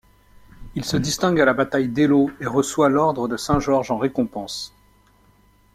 Il 0.73 0.83
se 0.83 0.97
distingue 0.97 1.39
à 1.41 1.45
la 1.45 1.53
bataille 1.53 1.87
d'Eylau 1.87 2.31
et 2.39 2.47
reçoit 2.47 2.89
l'Ordre 2.89 3.27
de 3.27 3.37
Saint-Georges 3.37 3.91
en 3.91 3.99
récompense. 3.99 4.73